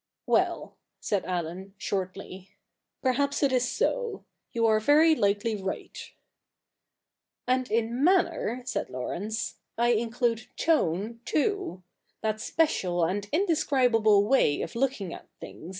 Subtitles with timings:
[0.25, 2.55] 'Well,' .said Allen, shortly,
[3.03, 4.25] 'perhaps it is so.
[4.51, 6.11] You are ver) likely right.''
[7.47, 11.83] And in manner,' said Laurence,' I include tone too—
[12.23, 15.69] that special and indescribable way of looking at things, 122 THE NEW REPUBLIC [dk.